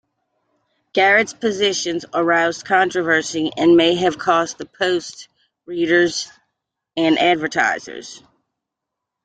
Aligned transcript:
Garrett's 0.93 1.35
positions 1.35 2.05
aroused 2.11 2.65
controversy 2.65 3.51
and 3.55 3.77
may 3.77 3.93
have 3.93 4.17
cost 4.17 4.57
the 4.57 4.65
"Post" 4.65 5.29
readers 5.67 6.27
and 6.97 7.19
advertisers. 7.19 8.23